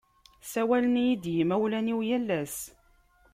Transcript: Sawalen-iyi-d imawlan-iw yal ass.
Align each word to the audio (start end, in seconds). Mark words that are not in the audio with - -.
Sawalen-iyi-d 0.51 1.25
imawlan-iw 1.41 1.99
yal 2.09 2.29
ass. 2.41 2.57